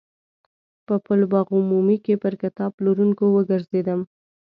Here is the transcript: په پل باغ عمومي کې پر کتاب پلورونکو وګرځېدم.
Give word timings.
په 0.85 0.95
پل 1.05 1.21
باغ 1.31 1.47
عمومي 1.57 1.97
کې 2.05 2.13
پر 2.23 2.33
کتاب 2.43 2.71
پلورونکو 2.77 3.25
وګرځېدم. 3.35 3.99